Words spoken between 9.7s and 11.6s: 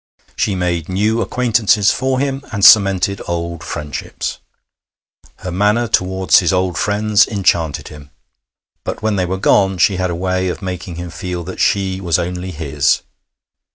she had a way of making him feel that